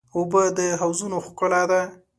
اوبه 0.15 0.43
د 0.57 0.59
حوضونو 0.81 1.17
ښکلا 1.25 1.63
ده. 1.71 1.81